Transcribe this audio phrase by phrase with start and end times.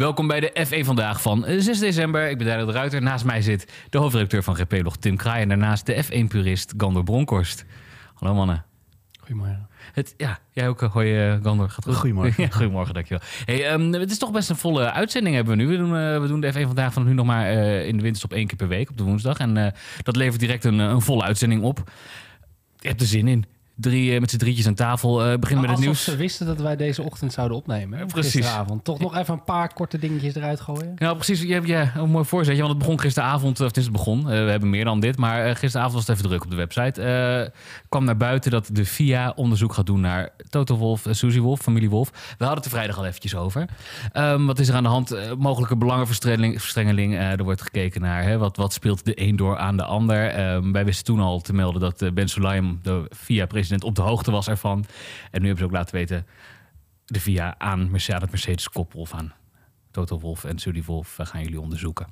[0.00, 2.28] Welkom bij de F1 vandaag van 6 december.
[2.30, 3.02] Ik ben Daniel de Ruiter.
[3.02, 5.42] Naast mij zit de hoofdredacteur van GP-log Tim Kraai.
[5.42, 7.64] En daarnaast de F1-purist Gander Bronkhorst.
[8.14, 8.64] Hallo mannen.
[9.20, 9.68] Goedemorgen.
[9.92, 10.82] Het, ja, jij ook.
[10.82, 11.70] eh, Hoi uh, Gander.
[11.70, 11.96] Gaat goed?
[11.96, 12.42] Goedemorgen.
[12.44, 13.26] Ja, goedemorgen, dankjewel.
[13.44, 15.68] Hey, um, het is toch best een volle uitzending hebben we nu.
[15.68, 18.02] We doen, uh, we doen de F1 vandaag van nu nog maar uh, in de
[18.02, 19.38] winterstop één keer per week op de woensdag.
[19.38, 21.90] En dat levert direct een, een volle uitzending op.
[22.78, 23.44] Je hebt er zin in.
[23.80, 25.30] Drie uh, met z'n drietjes aan tafel.
[25.30, 26.04] Uh, beginnen met het nieuws.
[26.04, 27.98] ze wisten dat wij deze ochtend zouden opnemen.
[27.98, 28.06] Hè?
[28.06, 28.32] Precies.
[28.32, 28.84] Gisteravond.
[28.84, 30.92] Toch nog even een paar korte dingetjes eruit gooien.
[30.96, 31.42] Nou, precies.
[31.42, 32.60] Je hebt ja, een mooi voorzetje.
[32.60, 33.60] Want het begon gisteravond.
[33.60, 34.18] Of het is het begon.
[34.18, 35.16] Uh, we hebben meer dan dit.
[35.16, 37.52] Maar uh, gisteravond was het even druk op de website.
[37.88, 41.90] Kwam naar buiten dat de FIA onderzoek gaat doen naar Toto Wolf, Suzy Wolf, familie
[41.90, 42.10] Wolf.
[42.10, 43.68] We hadden het er vrijdag al eventjes over.
[44.12, 45.16] Um, wat is er aan de hand?
[45.38, 47.18] mogelijke belangenverstrengeling.
[47.18, 50.52] er wordt gekeken naar hè, wat, wat speelt de een door aan de ander.
[50.54, 54.30] Um, wij wisten toen al te melden dat Ben Sulayem, de FIA-president, op de hoogte
[54.30, 54.84] was ervan.
[55.30, 56.26] En nu hebben ze ook laten weten,
[57.04, 59.32] de VIA aan Mercedes, Mercedes koppel of aan
[59.90, 62.06] Toto Wolf en Sudy Wolf gaan jullie onderzoeken.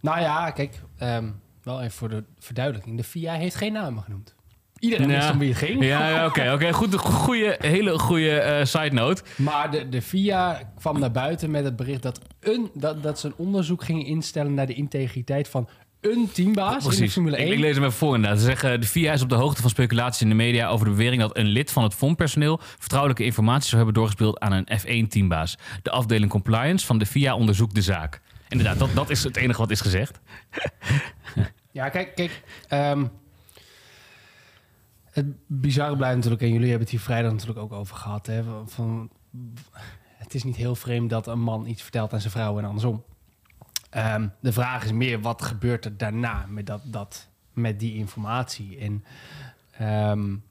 [0.00, 2.96] Nou ja, kijk, um, wel even voor de verduidelijking.
[2.96, 4.34] De VIA heeft geen namen genoemd.
[4.78, 5.32] Iedereen wist ja.
[5.32, 5.84] om wie het ging.
[5.84, 6.40] Ja, ja oké.
[6.40, 6.72] Okay, okay.
[6.72, 9.22] Goed, goede, hele goede uh, side note.
[9.36, 13.26] Maar de, de VIA kwam naar buiten met het bericht dat, een, dat, dat ze
[13.26, 15.68] een onderzoek gingen instellen naar de integriteit van
[16.12, 16.98] een teambaas Precies.
[16.98, 17.46] in de Formule 1.
[17.46, 18.38] Ik, ik lees hem even voor inderdaad.
[18.38, 20.90] Ze zeggen, de FIA is op de hoogte van speculaties in de media over de
[20.90, 25.56] bewering dat een lid van het fondpersoneel vertrouwelijke informatie zou hebben doorgespeeld aan een F1-teambaas.
[25.82, 28.20] De afdeling compliance van de FIA onderzoekt de zaak.
[28.48, 30.20] Inderdaad, dat, dat is het enige wat is gezegd.
[31.70, 33.10] ja, kijk, kijk um,
[35.16, 38.42] het bizarre blijft natuurlijk, en jullie hebben het hier vrijdag natuurlijk ook over gehad, hè,
[38.66, 39.10] van,
[40.16, 43.04] het is niet heel vreemd dat een man iets vertelt aan zijn vrouw en andersom.
[43.96, 48.78] Um, de vraag is meer, wat gebeurt er daarna met, dat, dat, met die informatie?
[48.78, 49.04] En
[50.10, 50.42] um,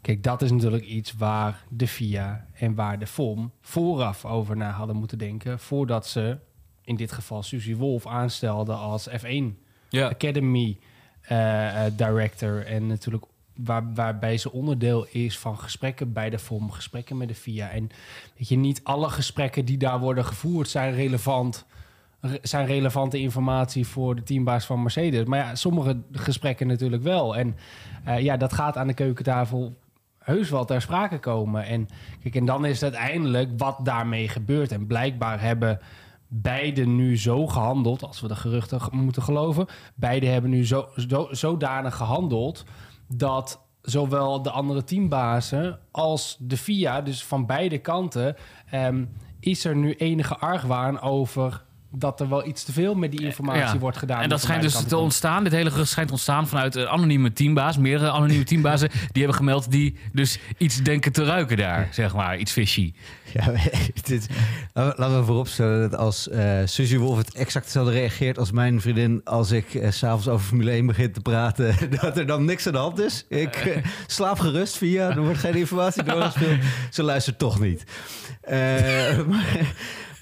[0.00, 4.70] kijk, dat is natuurlijk iets waar de FIA en waar de FOM vooraf over na
[4.70, 5.58] hadden moeten denken...
[5.58, 6.38] voordat ze
[6.84, 9.44] in dit geval Suzy Wolf aanstelden als F1
[9.88, 10.08] ja.
[10.08, 10.78] Academy
[11.30, 12.66] uh, Director...
[12.66, 17.34] en natuurlijk waar, waarbij ze onderdeel is van gesprekken bij de FOM, gesprekken met de
[17.34, 17.70] FIA.
[17.70, 17.90] En
[18.36, 21.66] weet je, niet alle gesprekken die daar worden gevoerd zijn relevant
[22.42, 25.24] zijn relevante informatie voor de teambaas van Mercedes.
[25.24, 27.36] Maar ja, sommige gesprekken natuurlijk wel.
[27.36, 27.56] En
[28.06, 29.76] uh, ja, dat gaat aan de keukentafel
[30.18, 31.64] heus wel ter sprake komen.
[31.64, 31.88] En,
[32.22, 34.72] kijk, en dan is het uiteindelijk wat daarmee gebeurt.
[34.72, 35.80] En blijkbaar hebben
[36.28, 39.66] beide nu zo gehandeld, als we de geruchten moeten geloven.
[39.94, 42.64] Beide hebben nu zo, zo, zodanig gehandeld
[43.08, 48.36] dat zowel de andere teambazen als de FIA, dus van beide kanten,
[48.74, 51.64] um, is er nu enige argwaan over
[51.96, 53.78] dat er wel iets te veel met die informatie ja.
[53.78, 54.22] wordt gedaan.
[54.22, 55.44] En dat schijnt dus te ontstaan.
[55.44, 57.78] Dit hele gerucht schijnt ontstaan vanuit een anonieme teambaas.
[57.78, 62.38] Meerdere anonieme teambazen die hebben gemeld die dus iets denken te ruiken daar, zeg maar.
[62.38, 62.92] Iets fishy.
[63.32, 63.52] Ja,
[64.02, 64.26] dit,
[64.72, 69.20] laten we vooropstellen dat als uh, Suzy Wolf het exact hetzelfde reageert als mijn vriendin
[69.24, 72.72] als ik uh, s'avonds over Formule 1 begin te praten, dat er dan niks aan
[72.72, 73.24] de hand is.
[73.28, 73.76] Ik uh,
[74.06, 76.58] slaap gerust via, er wordt geen informatie doorgespeeld.
[76.90, 77.84] Ze luistert toch niet.
[79.26, 79.74] maar,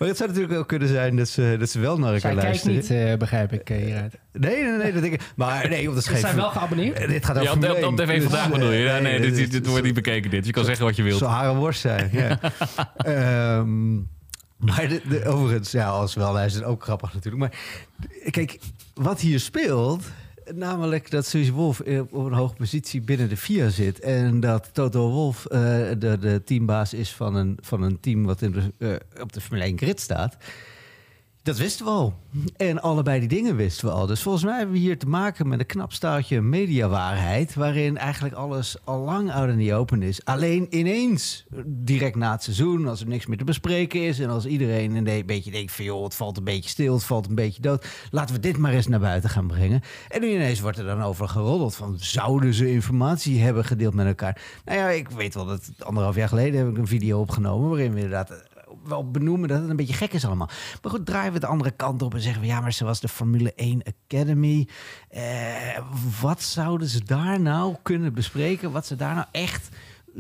[0.03, 2.75] maar het zou natuurlijk ook kunnen zijn dat ze, dat ze wel naar elkaar luisteren.
[2.75, 4.19] niet, uh, begrijp ik, hieruit.
[4.33, 5.21] Nee, nee, nee, dat denk ik.
[5.37, 6.17] Maar nee, dat is geen...
[6.17, 7.09] Ze zijn wel geabonneerd?
[7.09, 8.79] Dit gaat over ja, op, op, op TV Vandaag bedoel je?
[8.79, 10.47] Ja, nee, dit, dit, dit wordt niet bekeken dit.
[10.47, 11.21] Je kan zeggen wat je wilt.
[11.21, 12.39] Het zou haar worst zijn, ja.
[13.59, 14.09] um,
[14.67, 17.43] maar de, de, overigens, ja, als wel, hij is het ook grappig natuurlijk.
[17.43, 17.61] Maar
[18.31, 18.59] kijk,
[18.95, 20.05] wat hier speelt...
[20.55, 24.01] Namelijk dat Suzy Wolf op een hoge positie binnen de FIA zit.
[24.01, 25.59] En dat Toto Wolf uh,
[25.99, 29.41] de, de teambaas is van een, van een team wat in de, uh, op de
[29.41, 30.37] Formule 1 grid staat.
[31.43, 32.15] Dat wisten we al.
[32.57, 34.07] En allebei die dingen wisten we al.
[34.07, 37.55] Dus volgens mij hebben we hier te maken met een knap staaltje mediawaarheid...
[37.55, 40.25] waarin eigenlijk alles al lang out in the open is.
[40.25, 44.21] Alleen ineens, direct na het seizoen, als er niks meer te bespreken is...
[44.21, 45.85] en als iedereen een beetje denkt van...
[45.85, 47.87] joh, het valt een beetje stil, het valt een beetje dood...
[48.11, 49.81] laten we dit maar eens naar buiten gaan brengen.
[50.09, 51.97] En nu ineens wordt er dan over geroddeld van...
[51.99, 54.41] zouden ze informatie hebben gedeeld met elkaar?
[54.65, 57.69] Nou ja, ik weet wel dat anderhalf jaar geleden heb ik een video opgenomen...
[57.69, 58.51] waarin we inderdaad
[58.85, 60.49] wel benoemen dat het een beetje gek is allemaal.
[60.83, 62.47] Maar goed, draaien we de andere kant op en zeggen we...
[62.47, 64.69] ja, maar zoals de Formule 1 Academy...
[65.09, 65.23] Eh,
[66.21, 68.73] wat zouden ze daar nou kunnen bespreken?
[68.73, 69.69] Wat ze daar nou echt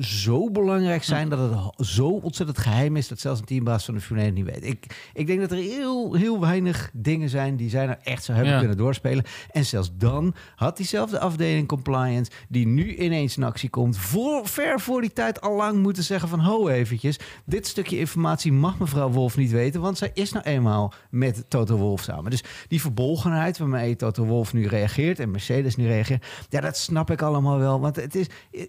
[0.00, 4.00] zo belangrijk zijn dat het zo ontzettend geheim is dat zelfs een teambaas van de
[4.00, 4.64] Formule 1 niet weet.
[4.66, 8.36] Ik, ik denk dat er heel, heel weinig dingen zijn die zij nou echt zou
[8.36, 8.60] hebben Ja.
[8.60, 9.24] kunnen doorspelen.
[9.50, 14.80] En zelfs dan had diezelfde afdeling compliance, die nu ineens in actie komt, voor, ver
[14.80, 19.10] voor die tijd al lang moeten zeggen van ho eventjes, dit stukje informatie mag mevrouw
[19.10, 22.30] Wolf niet weten, want zij is nou eenmaal met Toto Wolf samen.
[22.30, 27.10] Dus die verbolgenheid waarmee Toto Wolf nu reageert en Mercedes nu reageert, ja, dat snap
[27.10, 27.80] ik allemaal wel.
[27.80, 28.26] Want het is,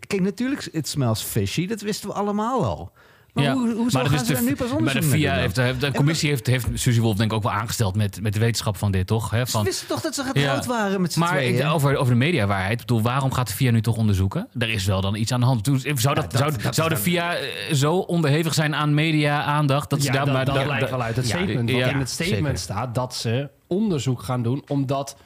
[0.07, 0.87] kijk, natuurlijk, het
[1.17, 2.91] smells fishy, dat wisten we allemaal al.
[3.33, 5.01] Maar Ja, hoe, hoezo maar dat gaan is ze de, daar nu pas maar onderzoek
[5.01, 7.95] de VIA doen heeft, de commissie heeft, heeft Suzy Wolf denk ik ook wel aangesteld
[7.95, 9.29] met, met de wetenschap van dit, toch?
[9.29, 9.45] Hè?
[9.45, 11.59] Ze Van, wisten toch dat ze getrouwd waren met z'n maar tweeën?
[11.59, 12.71] ik, over, over de mediawaarheid.
[12.71, 14.47] Ik bedoel, waarom gaat de VIA nu toch onderzoeken?
[14.59, 15.63] Er is wel dan iets aan de hand.
[15.63, 19.89] Toen- Zou, dat, dat- zou, dat zou de VIA eh, zo onderhevig zijn aan media-aandacht?
[19.89, 21.69] Dat ze ja, daar dat, maar, dat blijkt wel uit het ja, statement.
[21.69, 22.25] ja, want in het zeker.
[22.33, 24.63] statement staat dat ze onderzoek gaan doen...
[24.67, 25.17] omdat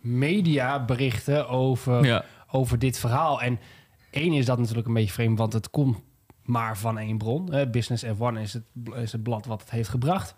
[0.00, 2.24] media berichten over, Ja.
[2.50, 3.42] over dit verhaal.
[3.42, 3.58] En
[4.14, 5.38] één is dat natuurlijk een beetje vreemd...
[5.38, 5.98] want het komt
[6.42, 7.50] maar van één bron.
[7.70, 8.64] Business F1 is het,
[8.94, 10.36] is het blad wat het heeft gebracht.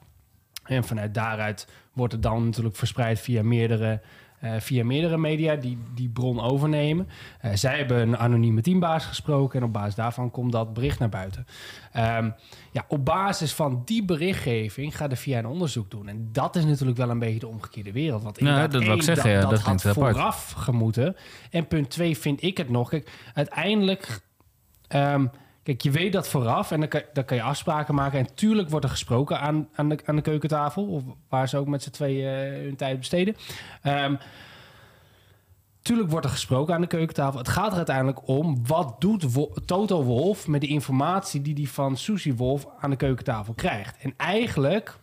[0.64, 4.00] En vanuit daaruit wordt het dan natuurlijk verspreid via meerdere,
[4.40, 7.08] eh, via meerdere media die die bron overnemen.
[7.40, 11.08] Eh, zij hebben een anonieme teambaas gesproken en op basis daarvan komt dat bericht naar
[11.08, 11.46] buiten.
[11.92, 12.30] Ehm,
[12.72, 16.08] ja, op basis van die berichtgeving gaat de VIA een onderzoek doen.
[16.08, 18.22] En dat is natuurlijk wel een beetje de omgekeerde wereld.
[18.22, 21.16] Want Ja, dat wou ik zeggen, ja, dat had vooraf gemoeten.
[21.50, 22.88] En punt twee vind ik het nog.
[22.88, 24.20] Kijk, uiteindelijk...
[24.88, 25.26] ehm,
[25.66, 28.18] Kijk, je weet dat vooraf en dan kan, dan kan je afspraken maken.
[28.18, 30.86] En tuurlijk wordt er gesproken aan, aan, de, aan de keukentafel.
[30.86, 33.36] Of waar ze ook met z'n tweeën eh, hun tijd besteden.
[33.82, 34.14] Ehm,
[35.82, 37.38] tuurlijk wordt er gesproken aan de keukentafel.
[37.38, 38.66] Het gaat er uiteindelijk om...
[38.66, 39.26] wat doet
[39.64, 41.42] Toto Wolf met de informatie...
[41.42, 43.96] die hij van Susie Wolf aan de keukentafel krijgt.
[44.02, 44.98] En eigenlijk...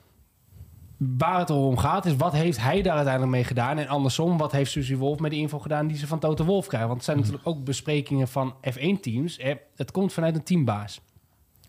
[1.17, 3.77] Waar het om gaat is, wat heeft hij daar uiteindelijk mee gedaan?
[3.77, 6.67] En andersom, wat heeft Susie Wolf met de info gedaan die ze van Toto Wolf
[6.67, 6.85] krijgt?
[6.87, 9.39] Want het zijn natuurlijk ook besprekingen van F1-teams.
[9.75, 11.01] Het komt vanuit een teambaas.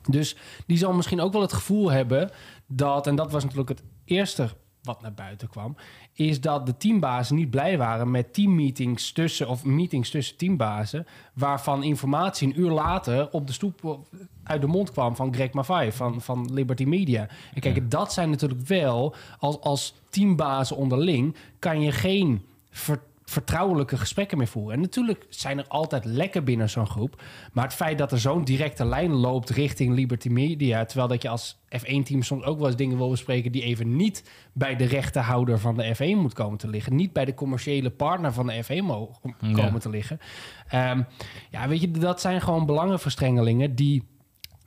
[0.08, 0.36] Dus
[0.66, 2.30] die zal misschien ook wel het gevoel hebben
[2.66, 4.48] dat, en dat was natuurlijk het eerste
[4.84, 5.76] wat naar buiten kwam,
[6.12, 11.82] is dat de teambazen niet blij waren met teammeetings tussen of meetings tussen teambazen, waarvan
[11.82, 13.98] informatie een uur later op de stoep
[14.42, 17.28] uit de mond kwam van Greg Maffay van, van Liberty Media.
[17.54, 23.96] En kijk, dat zijn natuurlijk wel als, als teambazen onderling kan je geen ver- vertrouwelijke
[23.96, 24.74] gesprekken meer voeren.
[24.74, 27.22] En natuurlijk zijn er altijd lekken binnen zo'n groep.
[27.52, 30.84] Maar het feit dat er zo'n directe lijn loopt richting Liberty Media...
[30.84, 33.52] terwijl dat je als F1-team soms ook wel eens dingen wil bespreken...
[33.52, 36.94] die even niet bij de rechterhouder van de F1 moet komen te liggen.
[36.96, 39.52] Niet bij de commerciële partner van de F1 mogen Ja.
[39.52, 40.18] komen te liggen.
[40.68, 41.02] Ehm,
[41.50, 44.04] ja, weet je, dat zijn gewoon belangenverstrengelingen die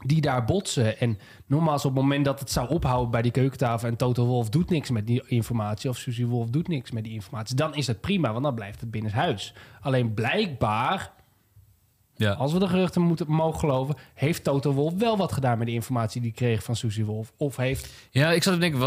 [0.07, 0.99] die daar botsen.
[0.99, 3.87] En nogmaals, op het moment dat het zou ophouden bij die keukentafel...
[3.87, 5.89] en Toto Wolf doet niks met die informatie...
[5.89, 7.55] of Susie Wolf doet niks met die informatie...
[7.55, 9.53] dan is het prima, want dan blijft het binnen huis.
[9.81, 11.13] Alleen blijkbaar,
[12.17, 12.31] Ja.
[12.31, 13.95] als we de geruchten moeten, mogen geloven...
[14.13, 17.33] heeft Toto Wolf wel wat gedaan met de informatie die hij kreeg van Susie Wolf.
[17.37, 17.93] Of heeft...
[18.11, 18.79] Ja, ik zat te denken,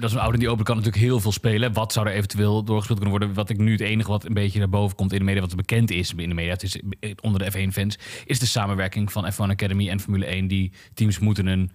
[0.00, 1.72] dat is een oude die open kan natuurlijk heel veel spelen.
[1.72, 3.36] Wat zou er eventueel doorgespeeld kunnen worden?
[3.36, 5.56] Wat ik nu het enige wat een beetje naar boven komt in de media, wat
[5.56, 6.80] bekend is in de media, het is
[7.20, 10.48] onder de F1-fans, is de samenwerking van F1 Academy en Formule 1.
[10.48, 11.70] Die teams moeten een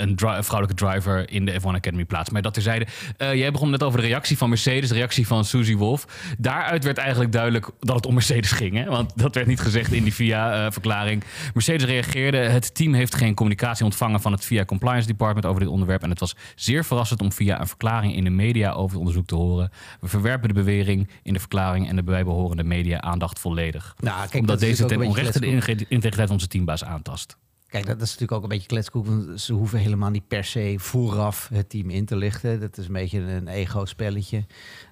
[0.00, 2.30] een, dri- een vrouwelijke driver in de F1 Academy plaats.
[2.30, 2.86] Maar dat terzijde.
[3.16, 6.06] Eh jij begon net over de reactie van Mercedes, de reactie van Susie Wolf.
[6.38, 8.74] Daaruit werd eigenlijk duidelijk dat het om Mercedes ging.
[8.76, 8.84] Hè?
[8.84, 11.24] Want dat werd niet gezegd in die VIA-verklaring.
[11.54, 12.36] Mercedes reageerde.
[12.38, 16.02] Het team heeft geen communicatie ontvangen van het VIA Compliance Department over dit onderwerp.
[16.02, 19.26] En het was zeer verrassend om via een verklaring in de media over het onderzoek
[19.26, 19.70] te horen.
[20.00, 23.94] We verwerpen de bewering in de verklaring en de bijbehorende media aandacht volledig.
[23.98, 25.46] Nou, kijk, Omdat deze ten onrechte de
[25.88, 27.36] integriteit van onze teambaas aantast.
[27.70, 29.06] Kijk, dat is natuurlijk ook een beetje kletskoek.
[29.06, 32.60] Want ze hoeven helemaal niet per se vooraf het team in te lichten.
[32.60, 34.44] Dat is een beetje een ego-spelletje.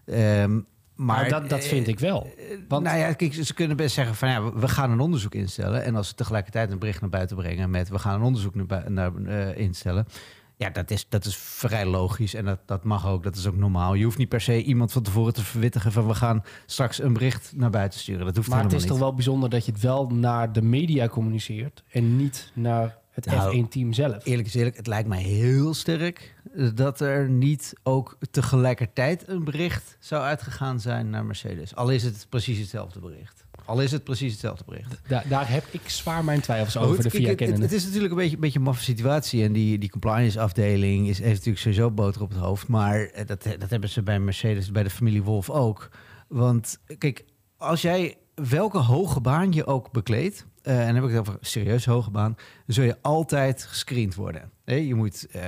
[0.04, 0.62] Ehm, maar
[0.94, 2.34] Maar dat, dat eh, vind ik wel.
[2.69, 5.84] Want nou ja, kijk, ze kunnen best zeggen van ja, we gaan een onderzoek instellen.
[5.84, 8.90] En als ze tegelijkertijd een bericht naar buiten brengen met we gaan een onderzoek naar,
[8.90, 10.06] naar, eh, instellen.
[10.58, 13.22] Ja, dat is, dat is vrij logisch en dat, dat mag ook.
[13.22, 13.94] Dat is ook normaal.
[13.94, 17.12] Je hoeft niet per se iemand van tevoren te verwittigen van we gaan straks een
[17.12, 18.24] bericht naar buiten sturen.
[18.27, 21.08] Dat hoeft Maar het is toch wel bijzonder dat je het wel naar de media
[21.08, 24.24] communiceert en niet naar het Nou, F1-team zelf.
[24.24, 26.34] Eerlijk is eerlijk, het lijkt mij heel sterk
[26.74, 31.74] dat er niet ook tegelijkertijd een bericht zou uitgegaan zijn naar Mercedes.
[31.74, 33.46] Al is het precies hetzelfde bericht.
[33.69, 35.01] Al is het precies hetzelfde bericht.
[35.08, 38.19] Da- daar heb ik zwaar mijn twijfels over, de VIA het, het, is natuurlijk een
[38.19, 39.44] beetje, een beetje een maffe situatie.
[39.44, 42.69] En die, die compliance afdeling is, heeft natuurlijk sowieso boter op het hoofd.
[42.69, 45.89] Maar eh, dat, dat hebben ze bij Mercedes, bij de familie Wolf ook.
[46.29, 47.25] Want kijk,
[47.56, 50.46] als jij welke hoge baan je ook bekleedt...
[50.63, 52.34] eh, en dan heb ik het over serieus hoge baan...
[52.37, 54.51] dan zul je altijd gescreend worden.
[54.65, 55.43] Je moet, eh,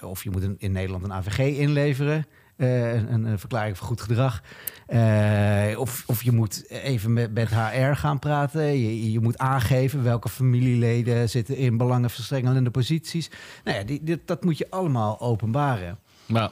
[0.00, 2.26] of je moet een, in Nederland een AVG inleveren...
[2.56, 4.42] eh, een, een, verklaring van goed gedrag.
[4.86, 8.62] Eh, of, of je moet even met, HR gaan praten.
[8.62, 13.30] Je, je moet aangeven welke familieleden zitten in belangenverstrengelende posities.
[13.64, 15.98] Nou ja, die, dat moet je allemaal openbaren.
[16.26, 16.50] Maar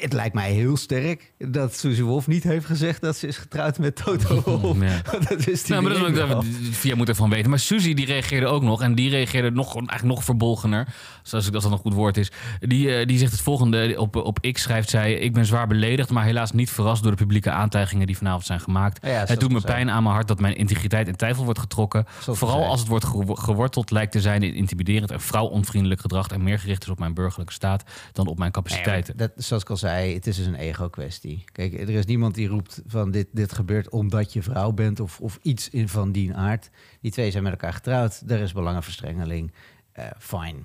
[0.00, 3.78] het lijkt mij heel sterk dat Suzy Wolf niet heeft gezegd dat ze is getrouwd
[3.78, 4.76] met Toto Wolf.
[4.86, 5.02] Ja.
[5.28, 6.42] dat is die Nou, maar dat wel.
[6.70, 7.50] via moet ervan weten.
[7.50, 8.82] Maar Suzy die reageerde ook nog.
[8.82, 10.88] En die reageerde nog, eigenlijk nog verbolgener.
[11.22, 12.30] Zoals ik dat dan een goed woord is.
[12.60, 13.94] Die, eh, die zegt het volgende.
[14.00, 15.14] Op, op X schrijft zij...
[15.14, 18.60] Ik ben zwaar beledigd, maar helaas niet verrast door de publieke aantijgingen die vanavond zijn
[18.60, 19.06] gemaakt.
[19.06, 22.04] Ja, het doet me pijn aan mijn hart dat mijn integriteit in twijfel wordt getrokken.
[22.20, 26.28] Zoals Vooral als het wordt gewo- geworteld lijkt te zijn in intimiderend en vrouwonvriendelijk gedrag.
[26.28, 29.16] En meer gericht is op mijn burgerlijke staat dan op mijn capaciteiten.
[29.16, 31.44] Dat, zoals ik al zei, het is dus een ego-kwestie.
[31.52, 35.20] Kijk, er is niemand die roept van dit, dit gebeurt omdat je vrouw bent of,
[35.20, 36.70] of iets in van die aard.
[37.00, 39.52] Die twee zijn met elkaar getrouwd, er is belangenverstrengeling.
[39.92, 40.58] Eh fine.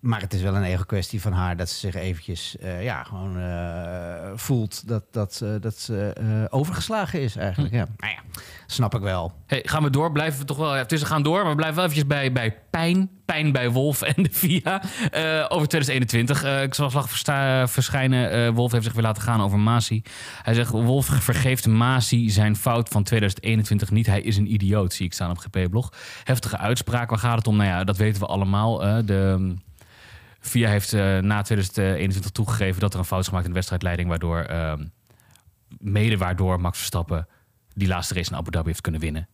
[0.00, 3.38] Maar het is wel een ego-kwestie van haar dat ze zich eventjes eh, ja, gewoon
[3.38, 7.74] eh, voelt dat, dat, eh, dat ze overgeslagen is eigenlijk.
[7.74, 7.86] Ja.
[7.96, 8.18] Nou ja,
[8.66, 9.32] snap ik wel.
[9.46, 10.12] Hey, gaan we door?
[10.12, 10.76] Blijven we toch wel...
[10.76, 13.10] Ja, we gaan door, maar we blijven wel eventjes bij, bij pijn.
[13.24, 14.82] Pijn bij Wolf en de VIA.
[15.48, 16.42] Over 2021.
[16.42, 18.54] Eh, ik zag versta- verschijnen.
[18.54, 20.02] Wolf heeft zich weer laten gaan over Masi.
[20.42, 24.06] Hij zegt, Wolf vergeeft Masi zijn fout van 2021 niet.
[24.06, 25.92] Hij is een idioot, zie ik staan op GP-blog.
[26.24, 27.10] Heftige uitspraak.
[27.10, 27.56] Waar gaat het om?
[27.56, 28.78] Nou ja, dat weten we allemaal.
[29.04, 29.54] de...
[30.40, 34.08] VIA heeft eh, na 2021 toegegeven dat er een fout is gemaakt in de wedstrijdleiding,
[34.08, 34.86] waardoor ehm,
[35.78, 37.26] mede waardoor Max Verstappen
[37.74, 39.28] die laatste race in Abu Dhabi heeft kunnen winnen.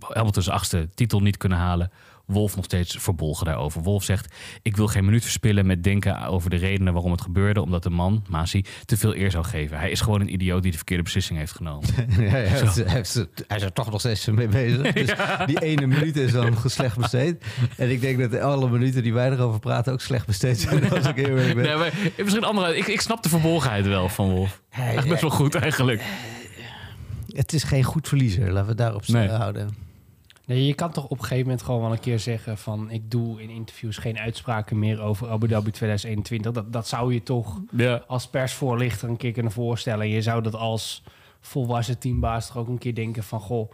[0.00, 1.90] Hamilton zijn achtste titel niet kunnen halen.
[2.26, 3.82] Wolf nog steeds verbolgen daarover.
[3.82, 7.60] Wolf zegt: Ik wil geen minuut verspillen met denken over de redenen waarom het gebeurde.
[7.62, 9.78] Omdat de man, Masi, te veel eer zou geven.
[9.78, 11.88] Hij is gewoon een idioot die de verkeerde beslissing heeft genomen.
[12.18, 13.14] Ja, hij, is,
[13.46, 14.92] hij er toch nog steeds mee bezig.
[14.92, 15.14] Dus
[15.46, 17.44] die ene minuut is dan slecht besteed.
[17.76, 20.90] En ik denk dat alle minuten die wij erover praten ook slecht besteed zijn.
[20.90, 21.64] Als ik eerlijk ben.
[21.64, 22.76] Nee, maar misschien andere.
[22.76, 24.62] Ik, ik snap de verbolgenheid wel van Wolf.
[24.96, 26.02] Is best wel goed eigenlijk.
[27.28, 29.28] Het is geen goed verliezer, laten we daarop Nee.
[29.28, 29.83] houden.
[30.46, 32.90] Nee, je kan toch op een gegeven moment gewoon wel een keer zeggen van...
[32.90, 36.52] ik doe in interviews geen uitspraken meer over Abu Dhabi 2021.
[36.52, 38.02] Dat, dat zou je toch Ja.
[38.06, 40.08] als persvoorlichter een keer kunnen voorstellen.
[40.08, 41.02] Je zou dat als
[41.40, 43.40] volwassen teambaas toch ook een keer denken van...
[43.40, 43.72] goh,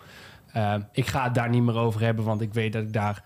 [0.52, 3.24] eh, ik ga het daar niet meer over hebben, want ik weet dat ik daar...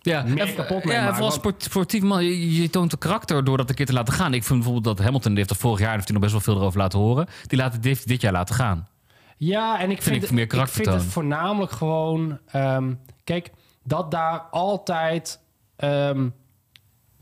[0.00, 2.24] Ja, en- kapot ja, maken, vooral want- sport, sportief man.
[2.24, 4.34] Je, je toont de karakter door dat een keer te laten gaan.
[4.34, 6.42] Ik vind bijvoorbeeld dat Hamilton, die heeft er vorig jaar heeft hij nog best wel
[6.42, 7.26] veel erover laten horen.
[7.46, 8.88] Die laat het dit, dit jaar laten gaan.
[9.36, 12.38] Ja, en ik vind, ik meer ik vind het voornamelijk gewoon...
[12.46, 13.50] ehm, kijk,
[13.82, 15.40] dat daar altijd
[15.76, 16.28] ehm,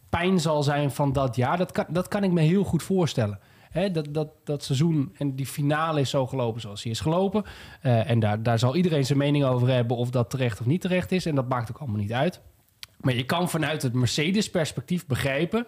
[0.08, 1.58] pijn zal zijn van dat jaar...
[1.58, 3.38] dat kan, dat kan ik me heel goed voorstellen.
[3.70, 7.44] Hè, dat, dat, dat seizoen en die finale is zo gelopen zoals hij is gelopen.
[7.80, 9.96] Eh, en daar, daar zal iedereen zijn mening over hebben...
[9.96, 11.26] of dat terecht of niet terecht is.
[11.26, 12.40] En dat maakt ook allemaal niet uit.
[13.00, 15.66] Maar je kan vanuit het Mercedes-perspectief begrijpen...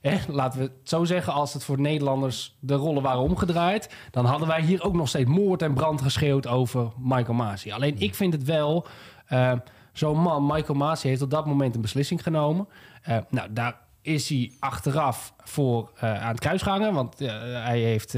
[0.00, 3.94] Hè, laten we het zo zeggen, als het voor Nederlanders de rollen waren omgedraaid...
[4.10, 7.72] dan hadden wij hier ook nog steeds moord en brand geschreeuwd over Michael Masi.
[7.72, 8.86] Alleen ik vind het wel...
[9.26, 9.52] eh,
[9.92, 12.68] Zo'n man, Michael Masi, heeft op dat moment een beslissing genomen.
[13.02, 16.92] Eh, nou, daar is hij achteraf voor eh, aan het kruisgangen.
[16.94, 18.16] Want hij heeft...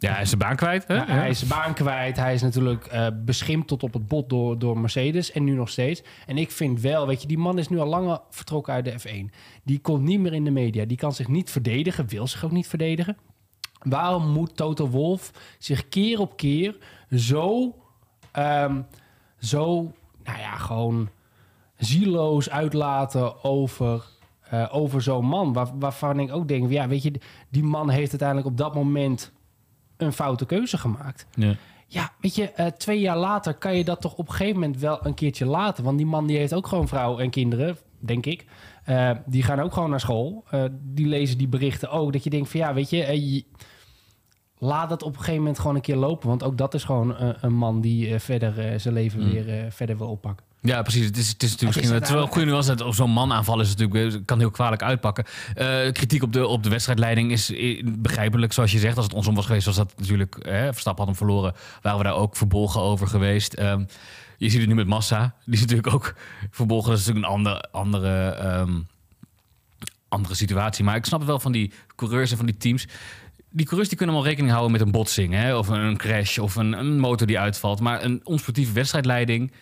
[0.00, 0.86] Ja, hij is zijn baan kwijt.
[0.86, 0.94] Hè?
[0.94, 2.16] ja, Hij is zijn baan kwijt.
[2.16, 5.32] Hij is natuurlijk eh, beschimpt tot op het bot door, door Mercedes.
[5.32, 6.02] En nu nog steeds.
[6.26, 8.94] En ik vind wel, weet je, die man is nu al langer vertrokken uit de
[9.00, 9.34] F1.
[9.62, 10.84] Die komt niet meer in de media.
[10.84, 12.08] Die kan zich niet verdedigen.
[12.08, 13.16] Wil zich ook niet verdedigen.
[13.82, 16.76] Waarom moet Toto Wolf zich keer op keer
[17.10, 17.74] zo,
[18.32, 18.80] ehm,
[19.38, 19.92] zo,
[20.24, 21.08] nou ja, gewoon
[21.76, 24.04] zieloos uitlaten over,
[24.40, 25.52] eh, over zo'n man?
[25.52, 27.12] Waar, waarvan ik ook denk, ja, weet je,
[27.48, 29.32] die man heeft uiteindelijk op dat moment
[30.02, 31.26] een foute keuze gemaakt.
[31.34, 31.54] Ja.
[31.86, 34.80] Ja, weet je, eh, twee jaar later kan je dat toch op een gegeven moment
[34.80, 35.84] wel een keertje laten.
[35.84, 38.44] Want die man die heeft ook gewoon vrouw en kinderen, denk ik.
[38.84, 40.44] Eh, die gaan ook gewoon naar school.
[40.50, 42.12] Eh, die lezen die berichten ook.
[42.12, 42.96] Dat je denkt van ja, weet je,
[43.32, 43.44] je-
[44.58, 46.28] laat dat op een gegeven moment gewoon een keer lopen.
[46.28, 49.30] Want ook dat is gewoon een man die verder zijn leven Mm.
[49.30, 50.46] weer verder wil oppakken.
[50.62, 51.04] Ja, precies.
[51.04, 52.74] Het is, het is natuurlijk misschien een goede nuance.
[52.74, 55.24] dat zo'n man aanvallen is natuurlijk kan heel kwalijk uitpakken.
[55.54, 57.52] Eh, kritiek op de, op de wedstrijdleiding is
[57.84, 58.96] begrijpelijk, zoals je zegt.
[58.96, 60.34] Als het onsom was geweest, was dat natuurlijk.
[60.34, 61.54] Eh, Verstappen had hem verloren.
[61.82, 63.52] Waren we daar ook verbolgen over geweest.
[63.52, 63.84] Ehm,
[64.36, 65.34] je ziet het nu met Massa.
[65.44, 66.14] Die is natuurlijk ook
[66.50, 66.90] verbolgen.
[66.90, 68.72] Dat is natuurlijk een ander, andere, ehm,
[70.08, 70.84] andere situatie.
[70.84, 72.86] Maar ik snap het wel van die coureurs en van die teams.
[73.50, 75.34] Die coureurs die kunnen wel rekening houden met een botsing.
[75.34, 75.56] Hè?
[75.56, 77.80] Of een crash of een, een motor die uitvalt.
[77.80, 79.52] Maar een onsportieve wedstrijdleiding...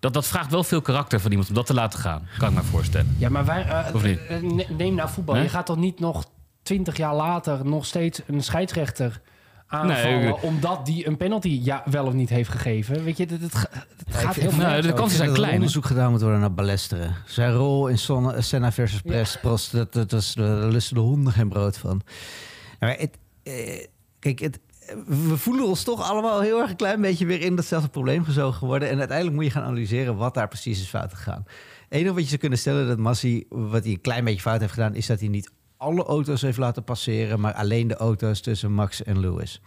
[0.00, 2.28] Dat, dat vraagt wel veel karakter van iemand om dat te laten gaan.
[2.38, 3.16] Kan ik me voorstellen.
[3.18, 4.18] Ja, maar wij, eh, Of niet?
[4.28, 5.34] eh, ne- neem nou voetbal.
[5.34, 5.44] Nee?
[5.44, 6.24] Je gaat toch niet nog
[6.62, 9.20] twintig jaar later nog steeds een scheidsrechter
[9.66, 10.20] aanvallen...
[10.20, 13.04] Nee, omdat die een penalty ja, wel of niet heeft gegeven?
[13.04, 13.68] Weet je, het, het, ga-
[14.06, 14.58] het gaat heel ver.
[14.66, 17.14] nou, de kansen zijn er klein, onderzoek gedaan moet worden naar Ballesteren.
[17.26, 21.00] Zijn rol in Son- Senna versus Prest, Prost, dat, dat, dat is, daar lusten de
[21.00, 22.02] honden geen brood van.
[22.80, 23.86] Maar het, eh,
[24.18, 24.58] kijk, het,
[25.06, 28.66] we voelen ons toch allemaal heel erg een klein beetje weer in datzelfde probleem gezogen
[28.66, 28.88] worden.
[28.88, 31.44] En uiteindelijk moet je gaan analyseren wat daar precies is fout gegaan.
[31.46, 34.60] Het enige wat je zou kunnen stellen dat Massi, wat hij een klein beetje fout
[34.60, 38.40] heeft gedaan, is dat hij niet alle auto's heeft laten passeren, maar alleen de auto's
[38.40, 39.60] tussen Max en Lewis.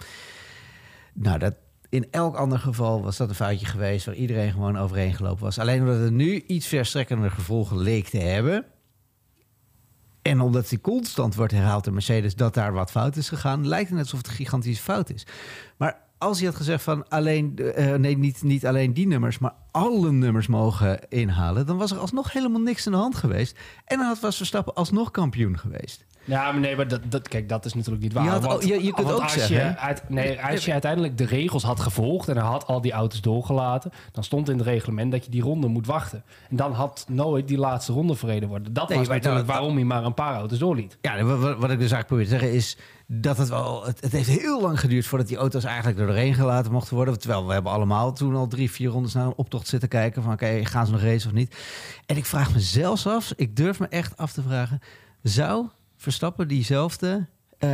[1.13, 1.53] Nou, dat,
[1.89, 5.59] in elk ander geval was dat een foutje geweest waar iedereen gewoon overheen gelopen was.
[5.59, 8.65] Alleen omdat het nu iets verstrekkende gevolgen leek te hebben.
[10.21, 13.87] En omdat die constant wordt herhaald door Mercedes dat daar wat fout is gegaan, lijkt
[13.87, 15.25] het net alsof het een gigantische fout is.
[15.77, 19.53] Maar als hij had gezegd van alleen, uh, nee, niet, niet alleen die nummers, maar
[19.71, 23.57] alle nummers mogen inhalen, dan was er alsnog helemaal niks aan de hand geweest.
[23.85, 26.05] En dan had was Verstappen alsnog kampioen geweest.
[26.23, 28.23] Ja, maar nee, maar dat, dat, kijk, dat is natuurlijk niet waar.
[28.23, 29.55] Je, had, want, je, je kunt want ook als zeggen.
[29.55, 32.91] Je uit, nee, als je uiteindelijk de regels had gevolgd en hij had al die
[32.91, 36.23] auto's doorgelaten, dan stond in het reglement dat je die ronde moet wachten.
[36.49, 38.73] En dan had nooit die laatste ronde verreden worden.
[38.73, 40.97] Dat Nee, was natuurlijk dat- waarom hij maar een paar auto's doorliet.
[41.01, 42.77] Ja, wat, wat- wat ik dus eigenlijk probeer te zeggen is
[43.13, 43.85] dat het wel...
[43.85, 47.19] Het, het heeft heel lang geduurd voordat die auto's eigenlijk er doorheen gelaten mochten worden.
[47.19, 50.33] Terwijl we hebben allemaal toen al drie, vier rondes naar een optocht zitten kijken van
[50.33, 51.55] oké, gaan ze nog racen of niet?
[52.05, 54.79] En ik vraag me zelfs af, ik durf me echt af te vragen,
[55.23, 57.27] zou Verstappen diezelfde...
[57.57, 57.69] eh,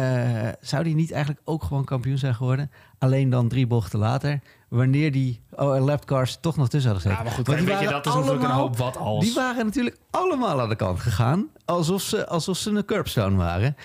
[0.61, 2.71] zou die niet eigenlijk ook gewoon kampioen zijn geworden?
[2.99, 4.39] Alleen dan drie bochten later,
[4.69, 7.37] wanneer die oh, lapcars toch nog tussen hadden Ja, gezeten.
[7.45, 9.25] maar goed, weet je, dat is natuurlijk een allemaal- hoop wat als.
[9.25, 11.47] die waren natuurlijk allemaal aan de kant gegaan.
[11.65, 13.75] Alsof ze, alsof ze een curbstone waren.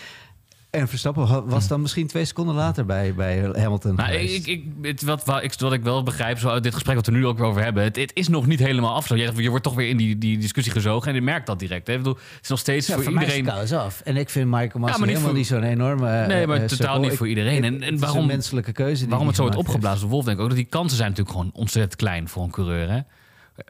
[0.72, 3.94] En Verstappen wa- was dan misschien twee seconden later bij, bij Hamilton.
[3.94, 6.96] Nou, ik, ik, het, wat, wat, ik, wat ik wel begrijp, zo uit dit gesprek
[6.96, 9.06] wat we nu ook weer over hebben, het, het is nog niet helemaal af.
[9.06, 9.16] Zo.
[9.16, 11.86] Je, je wordt toch weer in die, die discussie gezogen en je merkt dat direct.
[11.86, 11.92] Hè?
[11.92, 13.64] Ik bedoel, het is nog steeds ja, voor, voor mij is iedereen.
[13.64, 14.00] trouwens af.
[14.04, 16.08] En ik vind Michael Masi Ja, maar niet helemaal voor- niet zo'n enorme...
[16.20, 17.64] eh, Nee, maar eh, totaal niet voor iedereen.
[17.64, 20.48] En- en waarom- menselijke keuze die Waarom het zo wordt opgeblazen, Wolf denk ik ook
[20.48, 22.90] dat die kansen zijn natuurlijk gewoon ontzettend klein voor een coureur.
[22.90, 23.00] Hè?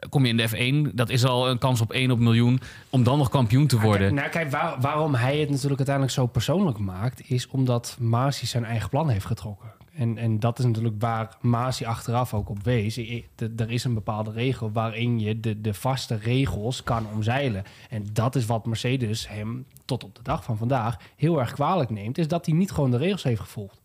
[0.09, 0.49] Kom je in de
[0.89, 2.59] F1, dat is al een kans op 1 op miljoen
[2.89, 4.13] om dan nog kampioen te worden.
[4.13, 8.65] Nou, kijk, waar- waarom hij het natuurlijk uiteindelijk zo persoonlijk maakt, is omdat Masi zijn
[8.65, 9.71] eigen plan heeft getrokken.
[9.95, 12.97] En, en dat is natuurlijk waar Masi achteraf ook op wees.
[13.37, 17.63] Er is een bepaalde regel waarin je de, de vaste regels kan omzeilen.
[17.89, 21.89] En dat is wat Mercedes hem tot op de dag van vandaag heel erg kwalijk
[21.89, 23.81] neemt, is dat hij niet gewoon de regels heeft gevolgd.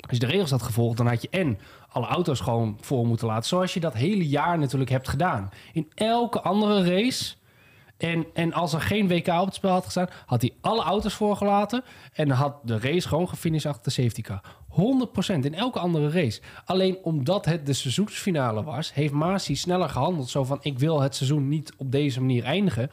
[0.00, 3.26] Als je de regels had gevolgd, dan had je en alle auto's gewoon voor moeten
[3.26, 3.48] laten.
[3.48, 5.50] Zoals je dat hele jaar natuurlijk hebt gedaan.
[5.72, 7.36] In elke andere race.
[7.96, 11.14] En, en als er geen WK op het spel had gestaan, had hij alle auto's
[11.14, 11.84] voorgelaten.
[12.12, 14.40] En had de race gewoon gefinished achter de safety car.
[14.70, 16.40] 100% in elke andere race.
[16.64, 20.28] Alleen omdat het de seizoensfinale was, heeft Masi sneller gehandeld.
[20.28, 22.90] Zo van: ik wil het seizoen niet op deze manier eindigen.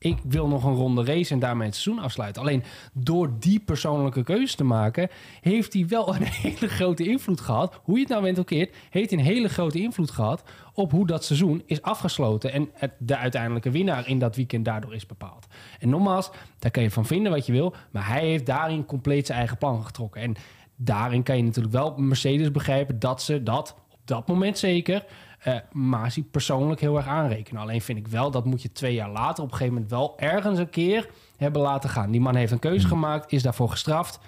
[0.00, 2.42] Ik wil nog een ronde race en daarmee het seizoen afsluiten.
[2.42, 2.62] Alleen
[2.92, 5.08] door die persoonlijke keuze te maken,
[5.40, 7.80] heeft hij wel een hele grote invloed gehad.
[7.82, 10.42] Hoe je het nou bent of keert, heeft een hele grote invloed gehad
[10.72, 12.52] op hoe dat seizoen is afgesloten.
[12.52, 15.46] En het, de uiteindelijke winnaar in dat weekend daardoor is bepaald.
[15.78, 17.74] En nogmaals, daar kan je van vinden wat je wil.
[17.90, 20.22] Maar hij heeft daarin compleet zijn eigen plan getrokken.
[20.22, 20.34] En
[20.76, 25.04] daarin kan je natuurlijk wel Mercedes begrijpen dat ze dat op dat moment zeker
[25.38, 27.62] eh Masi persoonlijk heel erg aanrekenen.
[27.62, 30.18] Alleen vind ik wel, dat moet je twee jaar later op een gegeven moment wel
[30.18, 32.10] ergens een keer hebben laten gaan.
[32.10, 34.18] Die man heeft een keuze gemaakt, is daarvoor gestraft.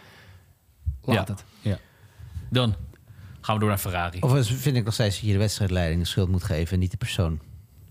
[1.02, 1.34] Laat Ja.
[1.34, 1.80] het.
[2.48, 2.74] Dan
[3.40, 4.20] gaan we door naar Ferrari.
[4.20, 6.90] Of vind ik nog steeds dat je de wedstrijdleiding de schuld moet geven en niet
[6.90, 7.40] de persoon.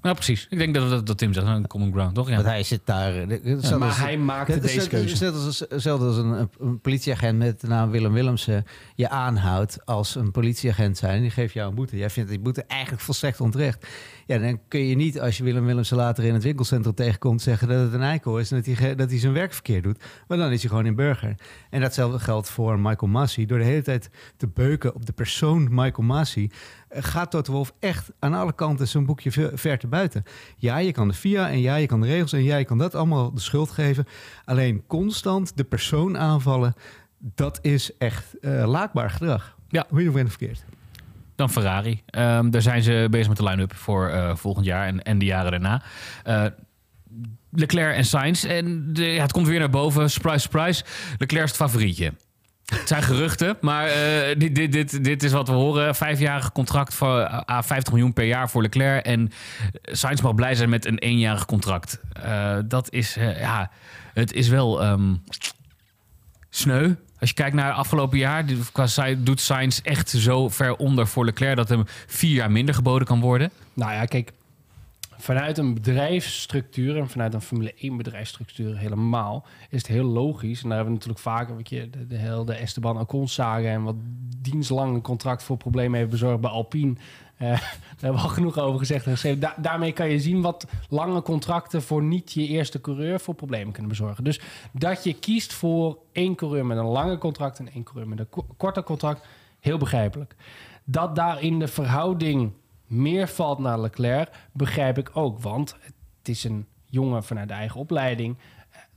[0.10, 0.48] Nou, precies.
[0.50, 2.30] Ik denk dat, dat, dat Tim zegt, een common ground, toch?
[2.30, 2.36] Ja.
[2.36, 3.14] Want hij zit daar...
[3.14, 5.24] hetzelfde maar als- hij maakte Het is deze keuze.
[5.24, 10.16] Net als, hetzelfde als een, een politieagent met de naam Willem Willemsen je aanhoudt als
[10.16, 11.22] een politieagent zijn.
[11.22, 11.98] Die geeft jou een boete.
[11.98, 13.88] Jij vindt die boete eigenlijk volstrekt onterecht.
[14.26, 17.68] Ja, dan kun je niet als je Willem Willemsen later in het winkelcentrum tegenkomt zeggen
[17.68, 20.04] dat het een eikel is en dat hij, dat hij zijn werk verkeerd doet.
[20.28, 21.36] Maar dan is hij gewoon een burger.
[21.70, 23.46] En datzelfde geldt voor Michael Massey.
[23.46, 26.52] Door de hele tijd te beuken op de persoon Michael Massey eh,
[26.90, 30.24] gaat Toto Wolff echt aan alle kanten zijn boekje ver, ver te buiten.
[30.58, 32.78] Ja, je kan de FIA en ja, je kan de regels en ja, je kan
[32.78, 34.06] dat allemaal de schuld geven.
[34.46, 36.74] Alleen constant de persoon aanvallen,
[37.18, 39.58] dat is echt eh, laakbaar gedrag.
[39.68, 39.86] Ja.
[39.90, 40.66] Hoe je bent verkeerd.
[41.36, 42.02] Dan Ferrari.
[42.06, 45.26] Ehm, daar zijn ze bezig met de line-up voor eh, volgend jaar en, en de
[45.26, 45.84] jaren daarna.
[46.24, 46.46] Eh,
[47.52, 48.44] Leclerc en Sainz.
[48.44, 50.10] En de, ja, het komt weer naar boven.
[50.10, 50.84] Surprise, surprise.
[51.18, 52.14] Leclerc is het favorietje.
[52.70, 55.96] Het zijn geruchten, maar eh, dit, dit, dit, dit is wat we horen.
[55.96, 59.06] Vijfjarig contract voor ah, 50 miljoen per jaar voor Leclerc.
[59.06, 59.32] En
[59.84, 62.00] Sainz mag blij zijn met een eenjarig contract.
[62.24, 63.72] Eh, dat is, eh, ja,
[64.14, 65.16] het is wel ehm,
[66.50, 66.94] sneu.
[67.20, 68.46] Als je kijkt naar afgelopen jaar,
[69.18, 73.20] doet Sainz echt zo ver onder voor Leclerc dat hem vier jaar minder geboden kan
[73.20, 73.52] worden.
[73.74, 74.32] Nou ja, kijk,
[75.22, 80.64] vanuit een bedrijfsstructuur en vanuit een Formule 1 bedrijfsstructuur helemaal is het heel logisch.
[80.64, 83.84] En daar hebben we natuurlijk vaker weet je, de, de hele Esteban Ocon zagen en
[83.84, 83.96] wat
[84.38, 86.94] dienstlang een contract voor problemen heeft bezorgd bij Alpine.
[87.38, 89.40] Eh, daar hebben we al genoeg over gezegd en geschreven.
[89.40, 93.72] Da- daarmee kan je zien wat lange contracten voor niet je eerste coureur voor problemen
[93.74, 94.24] kunnen bezorgen.
[94.24, 98.20] Dus dat je kiest voor één coureur met een lange contract en één coureur met
[98.20, 99.28] een ko- korter contract,
[99.60, 100.36] heel begrijpelijk.
[100.84, 102.52] Dat daarin de verhouding
[102.90, 105.40] meer valt naar Leclerc, begrijp ik ook.
[105.40, 105.76] Want
[106.18, 108.38] het is een jongen vanuit de eigen opleiding.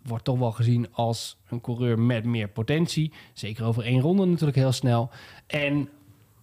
[0.03, 3.13] wordt toch wel gezien als een coureur met meer potentie.
[3.33, 5.11] Zeker over één ronde natuurlijk heel snel.
[5.47, 5.89] En